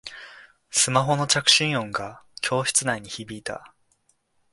[0.71, 3.75] スマホの着信音が教室内に響いた